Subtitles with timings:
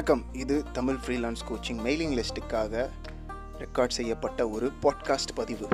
[0.00, 0.34] வணக்கம்.
[0.34, 2.88] இது Tamil freelance coaching mailing லிஸ்ட்டுக்காக
[3.58, 5.68] ரெக்கார்ட் செய்யப்பட்ட ஒரு பாட்காஸ்ட் பதிவு.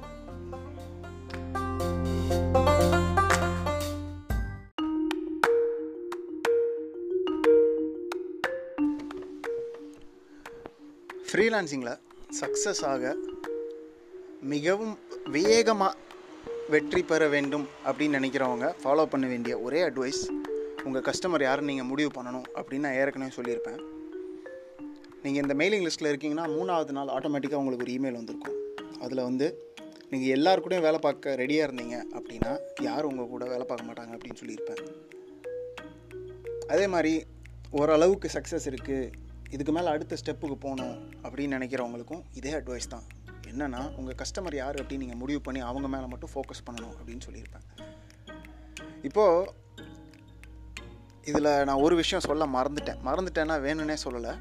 [11.33, 11.99] ஃப்ரீலான்சிங்கில்
[12.41, 13.17] சக்ஸஸ் ஆக
[14.41, 15.97] மிகவும் வேகமாக
[16.69, 20.43] வெற்றி பெற வேண்டும் அப்படின்னு நினைக்கிறவங்க ஃபாலோ பண்ண வேண்டிய ஒரே அட்வைஸ்
[20.85, 23.95] உங்கள் கஸ்டமர் யாருன்னு நீங்கள் முடிவு பண்ணணும் அப்படின்னு நான் ஏற்கனவே சொல்லியிருப்பேன்.
[25.27, 28.57] நீங்கள் இந்த மெயிலிங் லிஸ்ட்டில் இருக்கீங்கன்னா மூணாவது நாள் ஆட்டோமேட்டிக்காக உங்களுக்கு ஒரு இமெயில் வந்திருக்கும்.
[29.05, 29.47] அதில் வந்து
[30.11, 32.51] நீங்கள் எல்லாருக்கூடையும் வேலை பார்க்க ரெடியாக இருந்தீங்க அப்படின்னா
[32.87, 34.81] யாரும் உங்கள் கூட வேலை பார்க்க மாட்டாங்க அப்படின்னு சொல்லியிருப்பேன்.
[36.73, 37.13] அதே மாதிரி
[37.81, 39.11] ஓரளவுக்கு சக்ஸஸ் இருக்குது
[39.55, 43.07] இதுக்கு மேலே அடுத்த ஸ்டெப்புக்கு போகணும் அப்படின்னு நினைக்கிறவங்களுக்கும் இதே அட்வைஸ் தான்.
[43.51, 47.67] என்னென்னா உங்கள் கஸ்டமர் யார் அப்படின்னு நீங்கள் முடிவு பண்ணி அவங்க மேலே மட்டும் ஃபோக்கஸ் பண்ணணும் அப்படின்னு சொல்லியிருப்பேன்.
[49.09, 49.53] இப்போது
[51.31, 53.01] இதில் நான் ஒரு விஷயம் சொல்ல மறந்துட்டேன்.
[53.09, 54.35] மறந்துட்டேன்னா வேணும்னே சொல்லலை.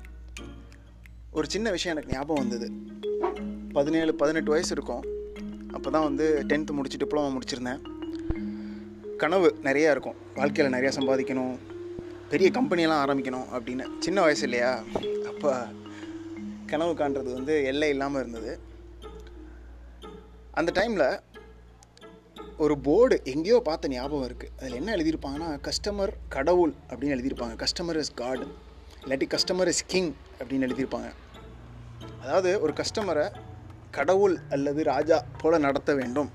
[1.37, 2.67] ஒரு சின்ன விஷயம் எனக்கு ஞாபகம் வந்தது.
[3.73, 5.03] பதினேழு பதினெட்டு வயசு இருக்கும்.
[5.71, 7.81] அப்போ தான் வந்து டென்த்து முடிச்சு டிப்ளமா முடிச்சிருந்தேன்.
[9.17, 10.15] கனவு நிறையா இருக்கும்.
[10.35, 11.55] வாழ்க்கையில் நிறையா சம்பாதிக்கணும்.
[12.29, 13.85] பெரிய கம்பெனியெல்லாம் ஆரம்பிக்கணும் அப்படின்னு.
[13.99, 14.71] சின்ன வயசு இல்லையா?
[15.31, 15.51] அப்போ
[16.65, 18.59] கனவு காண்றது வந்து எல்லை இல்லாமல் இருந்தது.
[20.51, 21.07] அந்த டைமில்
[22.57, 27.65] ஒரு போர்டு எங்கேயோ பார்த்த ஞாபகம் இருக்குது அதில் என்ன எழுதியிருப்பாங்கன்னா கஸ்டமர் கடவுள் அப்படின்னு எழுதியிருப்பாங்க.
[27.65, 28.45] கஸ்டமர் இஸ் காட்
[29.03, 31.09] இல்லாட்டி கஸ்டமர் இஸ் கிங் அப்படின்னு எழுதியிருப்பாங்க.
[32.21, 33.25] அதாவது ஒரு கஸ்டமரை
[33.97, 36.29] கடவுள் அல்லது ராஜா போல் நடத்த வேண்டும்.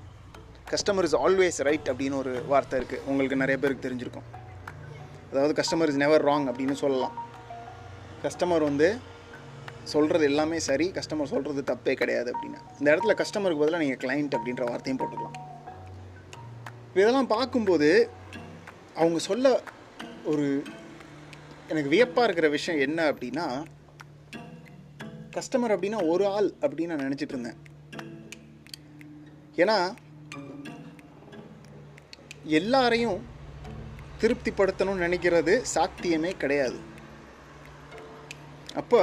[0.73, 4.27] கஸ்டமர் இஸ் ஆல்வேஸ் ரைட் அப்படின்னு ஒரு வார்த்தை இருக்குது உங்களுக்கு நிறைய பேருக்கு தெரிஞ்சிருக்கும்.
[5.31, 7.15] அதாவது கஸ்டமர் இஸ் நெவர் ராங் அப்படின்னு சொல்லலாம்.
[8.25, 8.87] கஸ்டமர் வந்து
[9.93, 12.59] சொல்கிறது எல்லாமே சரி கஸ்டமர் சொல்கிறது தப்பே கிடையாது அப்படின்னு.
[12.79, 15.37] இந்த இடத்துல கஸ்டமருக்கு பதிலாக நீங்கள் கிளைண்ட் அப்படின்ற வார்த்தையும் போட்டுக்கலாம்.
[16.99, 17.89] இதெல்லாம் பார்க்கும்போது
[19.01, 19.53] அவங்க சொல்ல
[20.31, 20.47] ஒரு
[21.71, 23.45] எனக்கு வியப்பாக இருக்கிற விஷயம் என்ன அப்படின்னா
[25.35, 27.59] கஸ்டமர் அப்படின்னா ஒரு ஆள் அப்படின்னு நான் நினச்சிட்டு இருந்தேன்.
[29.61, 29.75] ஏன்னா
[32.59, 33.19] எல்லாரையும்
[34.21, 36.79] திருப்திப்படுத்தணும்னு நினைக்கிறது சாத்தியமே கிடையாது.
[38.81, 39.01] அப்போ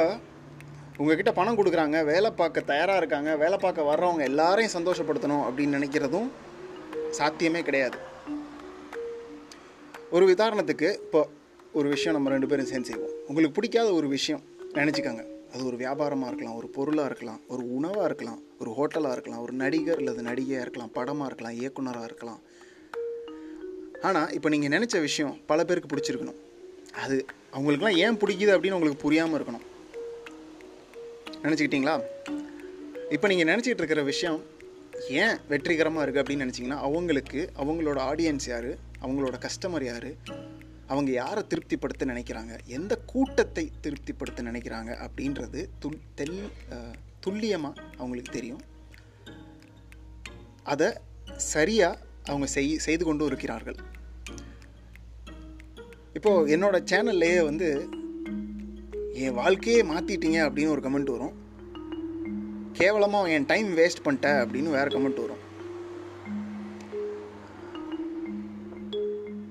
[1.00, 6.28] உங்ககிட்ட பணம் கொடுக்குறாங்க வேலை பார்க்க தயாராக இருக்காங்க வேலை பார்க்க வர்றவங்க எல்லாரையும் சந்தோஷப்படுத்தணும் அப்படின்னு நினைக்கிறதும்
[7.18, 7.98] சாத்தியமே கிடையாது.
[10.10, 11.20] ஒரு உதாரணத்துக்கு இப்போ
[11.78, 13.16] ஒரு விஷயம் நம்ம ரெண்டு பேரும் சேர்ந்து செய்வோம்.
[13.28, 14.44] உங்களுக்கு பிடிக்காத ஒரு விஷயம்
[14.78, 15.24] நினச்சிக்கோங்க.
[15.52, 20.00] அது ஒரு வியாபாரமாக இருக்கலாம் ஒரு பொருளாக இருக்கலாம் ஒரு உணவாக இருக்கலாம் ஒரு ஹோட்டலாக இருக்கலாம் ஒரு நடிகர்
[20.02, 22.40] அல்லது நடிகையாக இருக்கலாம் படமாக இருக்கலாம் இயக்குனராக இருக்கலாம்.
[24.08, 26.38] ஆனால் இப்போ நீங்கள் நினச்ச விஷயம் பல பேருக்கு பிடிச்சிருக்கணும்.
[27.04, 27.16] அது
[27.56, 29.64] அவங்களுக்குலாம் ஏன் பிடிக்குது அப்படின்னு உங்களுக்கு புரியாமல் இருக்கணும்.
[31.42, 31.96] நினச்சிக்கிட்டீங்களா?
[33.16, 34.38] இப்போ நீங்கள் நினச்சிக்கிட்டு இருக்கிற விஷயம்
[35.22, 38.70] ஏன் வெற்றிகரமாக இருக்குது அப்படின்னு நினச்சிங்கன்னா அவங்களுக்கு அவங்களோட ஆடியன்ஸ் யார்?
[39.02, 40.10] அவங்களோட கஸ்டமர் யார்?
[40.92, 42.54] அவங்க யாரை திருப்திப்படுத்த நினைக்கிறாங்க?
[42.66, 44.90] எந்த கூட்டத்தை திருப்திப்படுத்த நினைக்கிறாங்க?
[45.06, 46.50] அப்படின்றது துல் தெல்
[47.20, 48.62] துல்லியமாக அவங்களுக்கு தெரியும்.
[50.62, 50.88] அதை
[51.36, 53.78] சரியாக அவங்க செய் செய்து கொண்டு இருக்கிறார்கள்.
[56.12, 57.68] இப்போது என்னோடய சேனல்லையே வந்து
[59.12, 61.36] என் வாழ்க்கையே மாற்றிட்டீங்க அப்படின்னு ஒரு கமெண்ட் வரும்.
[62.72, 65.42] கேவலமாக என் டைம் வேஸ்ட் பண்ணிட்ட அப்படின்னு வேறு கமெண்ட் வரும்.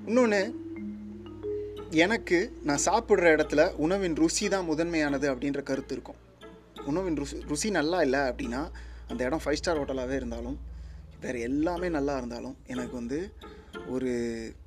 [0.06, 0.57] இன்னொன்று
[2.04, 2.38] எனக்கு
[2.68, 6.18] நான் சாப்பிட்ற இடத்துல உணவின் ருசி தான் முதன்மையானது அப்படின்ற கருத்து இருக்கும்.
[6.90, 8.60] உணவின் ருசி ருசி நல்லா இல்லை அப்படின்னா
[9.10, 10.58] அந்த இடம் ஃபைவ் ஸ்டார் ஹோட்டலாகவே இருந்தாலும்
[11.22, 13.18] வேறு எல்லாமே நல்லா இருந்தாலும் எனக்கு வந்து
[13.94, 14.10] ஒரு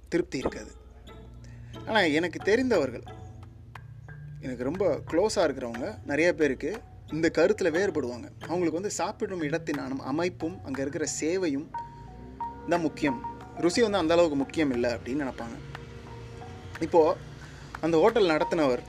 [0.09, 0.71] திருப்தி இருக்காது.
[1.87, 3.05] ஆனால் எனக்கு தெரிந்தவர்கள்
[4.45, 6.71] எனக்கு ரொம்ப க்ளோஸாக இருக்கிறவங்க நிறைய பேருக்கு
[7.17, 8.27] இந்த கருத்தில் வேறுபடுவாங்க.
[8.49, 9.81] அவங்களுக்கு வந்து சாப்பிடும் இடத்தின்
[10.11, 11.67] அமைப்பும் அங்கே இருக்கிற சேவையும்
[12.71, 13.19] தான் முக்கியம்.
[13.65, 15.57] ருசி வந்து அந்த அளவுக்கு முக்கியம் இல்லை அப்படின்னு நினப்பாங்க.
[16.85, 17.17] இப்போது
[17.85, 18.81] அந்த ஹோட்டல் நடத்தினவர்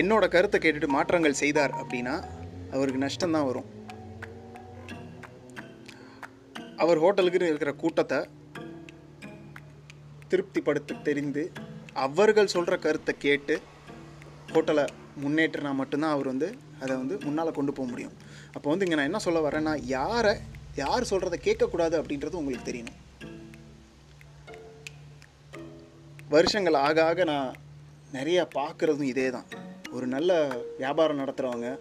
[0.00, 2.14] என்னோட கருத்தை கேட்டுட்டு மாற்றங்கள் செய்தார் அப்படின்னா
[2.74, 3.68] அவருக்கு நஷ்டம்தான் வரும்.
[6.82, 8.18] அவர் ஹோட்டலுக்கு இருக்கிற கூட்டத்தை
[10.32, 11.44] திருப்திப்படுத்த தெரிந்து
[12.06, 13.54] அவர்கள் சொல்கிற கருத்தை கேட்டு
[14.54, 14.84] ஹோட்டலை
[15.22, 16.48] முன்னேற்றினா மட்டும்தான் அவர் வந்து
[16.82, 18.14] அதை வந்து முன்னால் கொண்டு போக முடியும்.
[18.56, 20.34] அப்போ வந்து இங்கே நான் என்ன சொல்ல வரேன்னா யாரை
[20.82, 22.98] யார் சொல்கிறத கேட்கக்கூடாது அப்படின்றது உங்களுக்கு தெரியணும்.
[26.30, 27.54] வருஷங்கள் ஆக ஆக நான்
[28.12, 29.44] நிறைய பார்க்குறதும் இதே தான்
[29.92, 31.78] ஒரு நல்ல வியாபாரம் நடத்துகிறவங்க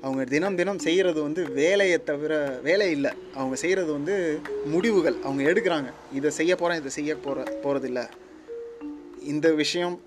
[0.00, 3.10] அவங்க தினம் தினம் செய்கிறது வந்து வேலையை தவிர வேலை இல்லை.
[3.34, 5.16] அவங்க செய்கிறது வந்து முடிவுகள்.
[5.22, 5.90] அவங்க எடுக்கிறாங்க.
[6.12, 8.08] இதை செய்ய போகிறேன் இதை செய்ய போகிற போகிறதில்ல
[9.22, 10.00] இந்த விஷயம்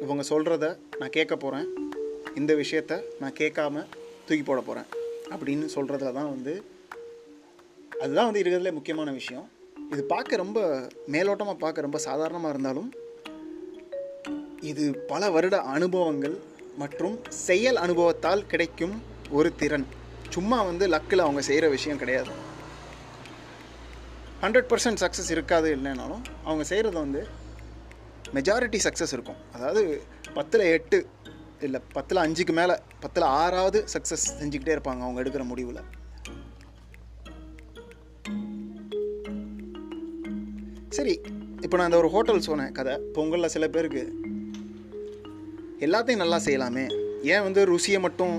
[0.00, 1.68] இவங்க சொல்கிறத நான் கேட்க போகிறேன்
[2.34, 3.84] இந்த விஷயத்த நான் கேட்காம
[4.26, 4.88] தூக்கி போட போகிறேன்
[5.30, 6.62] அப்படின்னு சொல்கிறதுல தான் வந்து
[8.00, 9.48] அதுதான் வந்து இருக்கிறதுல முக்கியமான விஷயம்.
[9.94, 10.58] இது பார்க்க ரொம்ப
[11.14, 12.90] மேலோட்டமாக பார்க்க ரொம்ப சாதாரணமாக இருந்தாலும்
[14.70, 16.36] இது பல வருட அனுபவங்கள்
[16.82, 17.16] மற்றும்
[17.46, 18.94] செயல் அனுபவத்தால் கிடைக்கும்
[19.38, 19.86] ஒரு திறன்.
[20.36, 22.32] சும்மா வந்து லக்கில் அவங்க செய்கிற விஷயம் கிடையாது.
[24.42, 27.22] ஹண்ட்ரட் பர்சன்ட் சக்ஸஸ் இருக்காது இல்லைனாலும் அவங்க செய்கிறது வந்து
[28.36, 29.40] மெஜாரிட்டி சக்ஸஸ் இருக்கும்.
[29.54, 29.82] அதாவது
[30.36, 30.98] பத்தில் எட்டு
[31.68, 35.82] இல்லை பத்தில் அஞ்சுக்கு மேலே பத்தில் ஆறாவது சக்ஸஸ் செஞ்சுக்கிட்டே இருப்பாங்க அவங்க எடுக்கிற முடிவில்.
[41.00, 41.14] சரி
[41.64, 42.94] இப்போ நான் இந்த ஒரு ஹோட்டல் சொன்னேன் கதை.
[43.16, 44.02] பொங்கலில் சில பேருக்கு
[45.86, 46.84] எல்லாத்தையும் நல்லா செய்யலாமே.
[47.32, 48.34] ஏன் வந்து ருசியை மட்டும்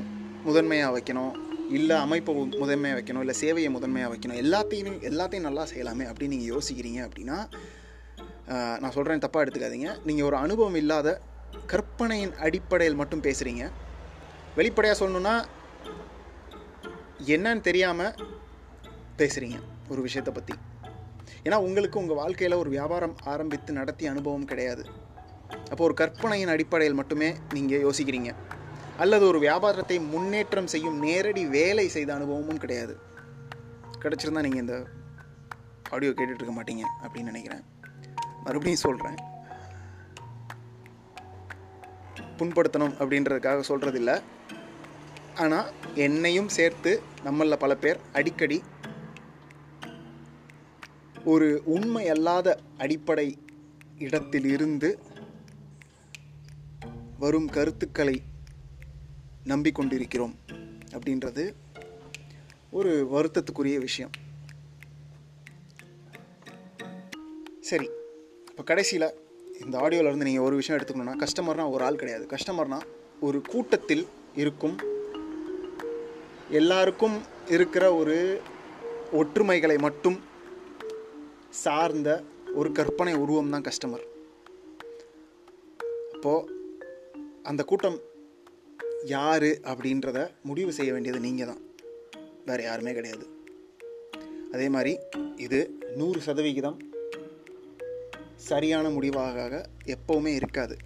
[0.47, 1.33] முதன்மையாக வைக்கணும்?
[1.77, 3.23] இல்லை அமைப்பை முதன்மையாக வைக்கணும்?
[3.25, 4.39] இல்லை சேவையை முதன்மையாக வைக்கணும்?
[4.43, 7.37] எல்லாத்தையும் எல்லாத்தையும் நல்லா செய்யலாமே அப்படின்னு நீங்கள் யோசிக்கிறீங்க அப்படின்னா
[8.81, 9.91] நான் சொல்கிறேன் தப்பாக எடுத்துக்காதீங்க.
[10.09, 11.17] நீங்கள் ஒரு அனுபவம் இல்லாத
[11.73, 13.65] கற்பனையின் அடிப்படையில் மட்டும் பேசுகிறீங்க
[14.59, 15.35] வெளிப்படையாக சொல்லணுன்னா
[17.37, 18.13] என்னன்னு தெரியாமல்
[19.21, 19.59] பேசுகிறீங்க
[19.93, 20.57] ஒரு விஷயத்தை பற்றி
[21.45, 24.83] ஏன்னா உங்களுக்கு உங்கள் வாழ்க்கையில் ஒரு வியாபாரம் ஆரம்பித்து நடத்திய அனுபவம் கிடையாது.
[25.71, 28.31] அப்போ ஒரு கற்பனையின் அடிப்படையில் மட்டுமே நீங்கள் யோசிக்கிறீங்க.
[29.03, 32.93] அல்லது ஒரு வியாபாரத்தை முன்னேற்றம் செய்யும் நேரடி வேலை செய்த அனுபவமும் கிடையாது.
[34.03, 34.75] கிடச்சிருந்தா நீங்கள் இந்த
[35.95, 37.63] ஆடியோ கேட்டுட்ருக்க மாட்டீங்க அப்படின்னு நினைக்கிறேன்.
[38.45, 39.17] மறுபடியும் சொல்கிறேன்
[42.39, 44.11] புண்படுத்தணும் அப்படின்றதுக்காக சொல்கிறதில்ல
[45.43, 45.67] ஆனால்
[46.05, 46.91] என்னையும் சேர்த்து
[47.25, 48.57] நம்மளில் பல பேர் அடிக்கடி
[51.25, 53.37] ஒரு உண்மை அல்லாத அடிப்படை
[53.97, 54.99] இடத்திலிருந்து
[57.19, 58.21] வரும் கருத்துக்களை
[59.45, 60.33] நம்பிக்கொண்டிருக்கிறோம்
[60.91, 61.53] அப்படின்றது
[62.71, 64.11] ஒரு வருத்தத்துக்குரிய விஷயம்.
[67.59, 67.89] சரி
[68.49, 69.13] இப்போ கடைசியில்
[69.63, 72.27] இந்த ஆடியோவிலேருந்து இருந்து நீங்கள் ஒரு விஷயம் எடுத்துக்கணும்னா கஸ்டமர்னா ஒரு ஆள் கிடையாது.
[72.29, 72.81] கஸ்டமர்னா
[73.19, 74.75] ஒரு கூட்டத்தில் இருக்கும்.
[76.49, 78.41] எல்லாருக்கும் இருக்கிற ஒரு
[79.11, 80.29] ஒற்றுமைகளை மட்டும்
[81.51, 82.09] சார்ந்த
[82.55, 84.05] ஒரு கற்பனை உருவம் தான் கஸ்டமர்
[86.15, 86.53] அப்போது
[87.43, 87.97] அந்த கூட்டம்
[89.05, 91.61] யார் அப்படின்றத முடிவு செய்ய வேண்டியது நீங்கள் தான்
[92.45, 93.25] வேறு யாருமே கிடையாது.
[94.53, 94.97] அதே மாதிரி
[95.35, 95.59] இது
[95.95, 96.77] நூறு சதவிகிதம்
[98.35, 100.77] சரியான முடிவாக எப்போவுமே இருக்காது.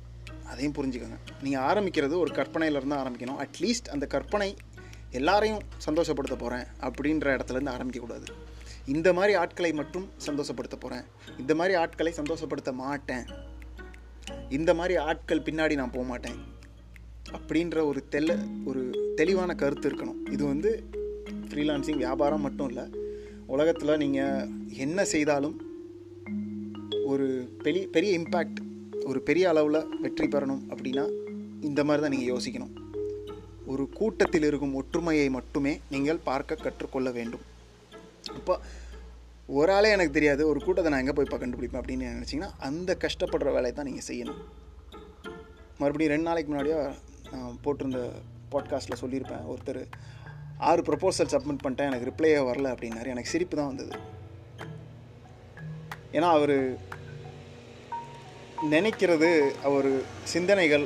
[0.51, 1.19] அதையும் புரிஞ்சுக்கோங்க.
[1.41, 3.39] நீங்கள் ஆரம்பிக்கிறது ஒரு கற்பனையிலேருந்து ஆரம்பிக்கணும்.
[3.45, 4.55] அட்லீஸ்ட் அந்த கற்பனை
[5.11, 8.44] எல்லாரையும் சந்தோஷப்படுத்த போகிறேன் அப்படின்ற இடத்துலேருந்து ஆரம்பிக்கக்கூடாது
[8.93, 11.05] இந்த மாதிரி ஆட்களை மட்டும் சந்தோஷப்படுத்த போகிறேன்
[11.41, 13.25] இந்த மாதிரி ஆட்களை சந்தோஷப்படுத்த மாட்டேன்.
[14.57, 16.37] இந்த மாதிரி ஆட்கள் பின்னாடி நான் போக மாட்டேன்.
[17.37, 18.31] அப்படின்ற ஒரு தெல்ல
[18.69, 18.81] ஒரு
[19.19, 20.19] தெளிவான கருத்து இருக்கணும்.
[20.35, 20.71] இது வந்து
[21.49, 22.85] ஃப்ரீலான்சிங் வியாபாரம் மட்டும் இல்லை.
[23.55, 24.47] உலகத்தில் நீங்கள்
[24.85, 25.57] என்ன செய்தாலும்
[27.11, 27.27] ஒரு
[27.65, 28.61] பெரிய பெரிய இம்பேக்ட்
[29.09, 31.03] ஒரு பெரிய அளவில் வெற்றி பெறணும் அப்படின்னா
[31.69, 32.73] இந்த மாதிரி தான் நீங்கள் யோசிக்கணும்.
[33.73, 37.45] ஒரு கூட்டத்தில் இருக்கும் ஒற்றுமையை மட்டுமே நீங்கள் பார்க்க கற்றுக்கொள்ள வேண்டும்.
[38.45, 38.57] இப்போ
[39.59, 43.49] ஒரு ஆளே எனக்கு தெரியாது ஒரு கூட்டத்தை நான் எங்கே போய் இப்போ கண்டுபிடிப்பேன் அப்படின்னு நினச்சிங்கன்னா அந்த கஷ்டப்படுற
[43.55, 44.41] வேலையை தான் நீங்கள் செய்யணும்.
[45.79, 46.77] மறுபடியும் ரெண்டு நாளைக்கு முன்னாடியே
[47.31, 48.01] நான் போட்டிருந்த
[48.51, 49.81] பாட்காஸ்ட்டில் சொல்லியிருப்பேன் ஒருத்தர்
[50.69, 53.07] ஆறு ப்ரொபோசல் சப்மிட் பண்ணிட்டேன் எனக்கு ரிப்ளையே வரல அப்படின்னாரு.
[53.13, 53.93] எனக்கு சிரிப்பு தான் வந்தது.
[56.17, 56.55] ஏன்னா அவர்
[58.75, 59.31] நினைக்கிறது
[59.69, 59.89] அவர்
[60.33, 60.85] சிந்தனைகள்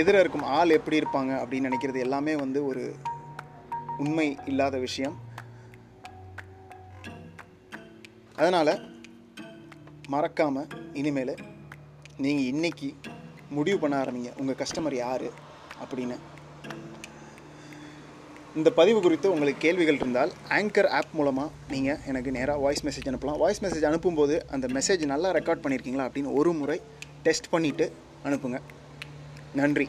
[0.00, 2.84] எதிர இருக்கும் ஆள் எப்படி இருப்பாங்க அப்படின்னு நினைக்கிறது எல்லாமே வந்து ஒரு
[3.98, 5.18] உண்மை இல்லாத விஷயம்.
[8.34, 9.00] அதனால்
[10.08, 11.34] மறக்காமல் இனிமேல்
[12.16, 12.94] நீங்கள் இன்றைக்கி
[13.50, 14.38] முடிவு பண்ண ஆரம்பிங்க.
[14.38, 15.22] உங்கள் கஸ்டமர் யார்?
[15.84, 16.16] அப்படின்னு.
[18.56, 23.38] இந்த பதிவு குறித்து உங்களுக்கு கேள்விகள் இருந்தால் ஆங்கர் ஆப் மூலமாக நீங்கள் எனக்கு நேராக வாய்ஸ் மெசேஜ் அனுப்பலாம்.
[23.38, 26.80] வாய்ஸ் மெசேஜ் அனுப்பும்போது அந்த மெசேஜ் நல்லா ரெக்கார்ட் பண்ணியிருக்கீங்களா அப்படின்னு ஒரு முறை
[27.22, 27.92] டெஸ்ட் பண்ணிவிட்டு
[28.24, 28.60] அனுப்புங்க.
[29.54, 29.88] நன்றி.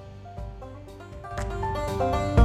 [2.01, 2.40] Bye.